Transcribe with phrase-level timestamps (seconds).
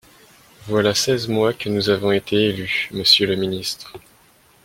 [0.67, 3.95] Voilà seize mois que nous avons été élus, monsieur le ministre.